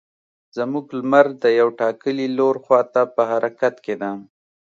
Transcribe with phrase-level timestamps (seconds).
[0.57, 4.11] زموږ لمر د یو ټاکلي لور خوا ته په حرکت کې ده.